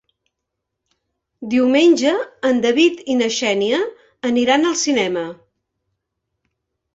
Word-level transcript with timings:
Diumenge 1.53 2.13
en 2.49 2.61
David 2.63 3.03
i 3.15 3.19
na 3.19 3.27
Xènia 3.37 3.83
aniran 4.31 4.67
al 4.71 4.75
cinema. 4.85 5.27